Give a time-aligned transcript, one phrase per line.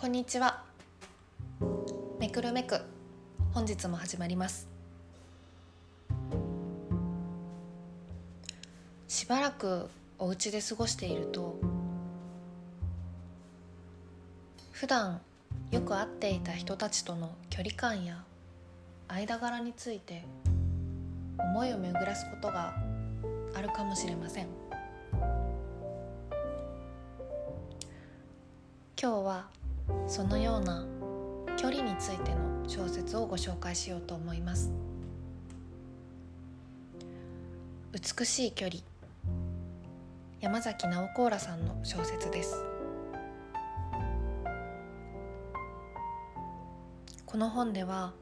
[0.00, 0.62] こんにちは。
[2.18, 2.80] めくるめく。
[3.52, 4.66] 本日も始まります。
[9.08, 11.54] しばらくお家で過ごしていると
[14.72, 15.20] 普段
[15.70, 18.24] よく会っていた人たちとの距離感や
[19.06, 20.24] 間柄について
[21.38, 22.74] 思いを巡らすことが
[23.54, 24.46] あるかもしれません。
[28.98, 29.59] 今日は
[30.06, 30.86] そのような
[31.56, 34.72] 距離についての小説をご紹介しようと思います。
[37.92, 38.80] 美しい距離。
[40.40, 42.64] 山崎直子らさんの小説です。
[47.26, 48.12] この本では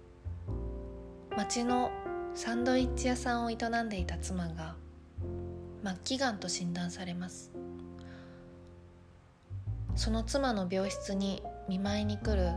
[1.37, 1.91] 町の
[2.35, 4.75] サンドイッチ屋さんを営んでいた妻が
[5.85, 7.53] 末期がんと診断されます。
[9.97, 12.50] その妻の病室に見舞いに来る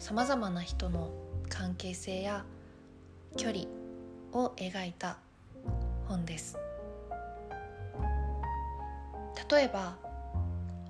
[0.00, 1.12] さまざまな人の
[1.48, 2.44] 関係性や
[3.36, 3.66] 距離
[4.32, 5.18] を描いた
[6.08, 6.58] 本です。
[9.48, 9.96] 例えば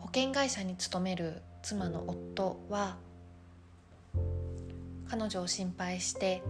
[0.00, 2.96] 保険会社に勤める妻の夫は
[5.08, 6.42] 彼女を心配して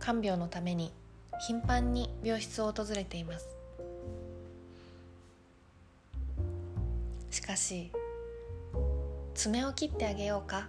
[0.00, 0.92] 看病のために
[1.46, 3.46] 頻繁に病室を訪れています。
[7.30, 7.92] しかし
[9.34, 10.68] 爪を切ってあげようか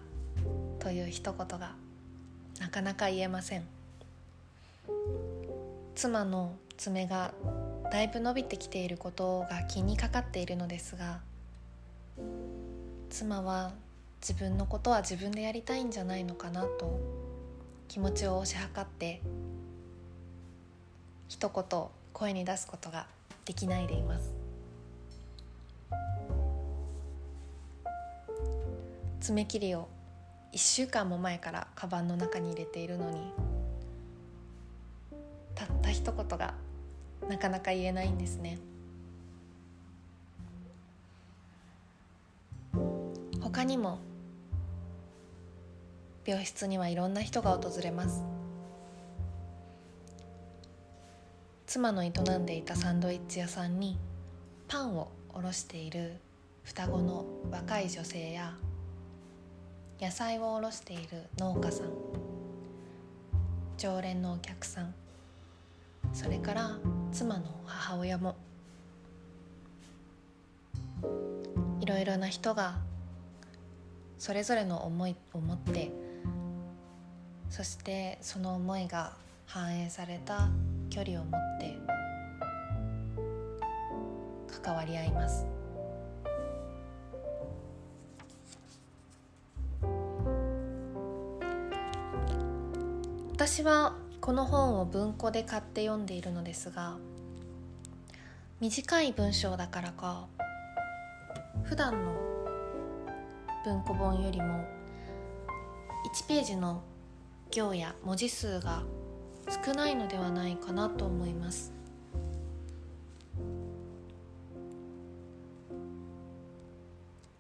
[0.80, 1.76] という一言が
[2.60, 3.64] なかなか言えません。
[5.96, 7.34] 妻の爪が
[7.90, 11.22] だいぶ伸びてきていることが気にかかっているのですが
[13.10, 13.72] 妻は
[14.22, 17.00] 自分のことは自分でやりたいんじゃないのかなと
[17.88, 19.22] 気持ちを押し量って
[21.30, 23.08] 一言声に出すことが
[23.46, 24.35] できないでいます。
[29.26, 29.88] 爪切りを
[30.54, 33.34] 1週間も前からカバンの中に入れているのに
[35.56, 36.54] たった一言が
[37.28, 38.60] なかなか言えないんですね。
[43.42, 43.98] 他にも
[46.24, 48.24] 病室にはいろんな人が訪れます。
[51.66, 53.98] 妻の営んでいたサンドイッチ屋さんに
[54.68, 56.22] パンを卸している
[56.62, 58.54] 双子の若い女性や
[60.00, 61.04] 野菜を卸している
[61.38, 61.88] 農家さん。
[63.78, 64.94] 常連のお客さん。
[66.14, 66.78] それから
[67.14, 68.36] 妻の母親も。
[71.80, 72.76] いろいろな人が
[74.18, 75.92] それぞれの思いを持って
[77.50, 79.14] そしてその思いが
[79.46, 80.50] 反映された
[80.90, 81.78] 距離を持って
[84.64, 85.46] 関わり合います。
[93.36, 96.96] 私はこの本を文庫で買って読んでいるのですが
[98.62, 100.28] 短い文章だからか
[101.64, 102.16] 普段の
[103.66, 104.64] 文庫本よりも
[106.16, 106.82] 1ページの
[107.52, 108.84] 行や文字数が
[109.66, 111.74] 少ないのではないかなと思います。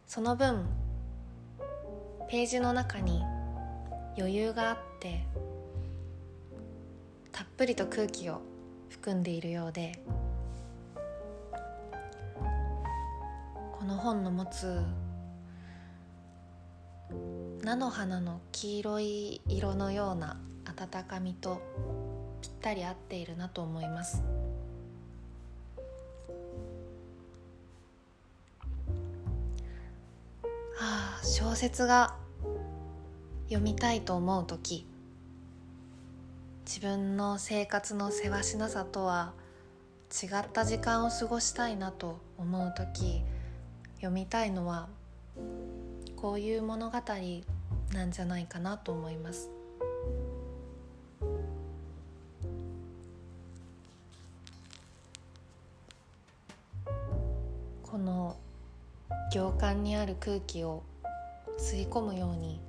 [0.05, 0.65] その分
[2.29, 3.23] ページの中に
[4.17, 5.25] 余裕があって
[7.35, 8.39] たっぷりと空気を
[8.87, 9.99] 含んでいるようで
[13.77, 14.79] この本の持つ
[17.61, 21.61] 菜の花の黄色い色のような温かみと
[22.41, 24.23] ぴったり合っているなと思います。
[30.79, 32.15] ああ小説が
[33.49, 34.87] 読みたいと思う時
[36.65, 39.33] 自分の生活のせわしなさとは
[40.11, 43.21] 違った時間を過ごしたいなと思う時
[43.97, 44.89] 読みたいのは
[46.15, 46.97] こういう物語
[47.93, 49.51] なんじゃないかなと思います。
[57.83, 58.35] この
[59.31, 60.81] 行間にある空気を
[61.59, 62.59] 吸い込むように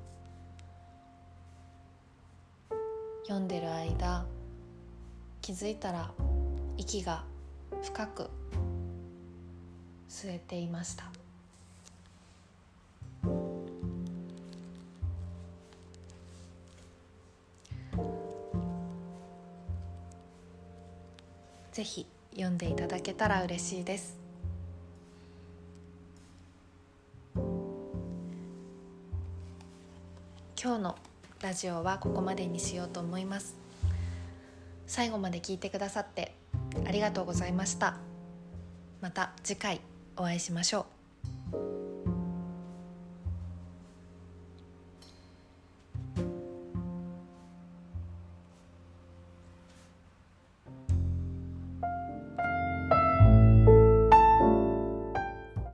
[3.26, 4.24] 読んでる間
[5.42, 6.12] 気づいたら
[6.76, 7.24] 息が
[7.82, 8.30] 深く
[10.08, 11.10] 吸えていました。
[21.72, 24.16] ぜひ読んでいただけたら嬉しいです。
[30.62, 30.96] 今日の
[31.42, 33.56] ラジオはここまでにしようと思います。
[34.86, 36.34] 最後まで聞いてくださって
[36.86, 37.96] ありがとうございました。
[39.02, 39.80] また次回
[40.16, 40.95] お会いしましょう。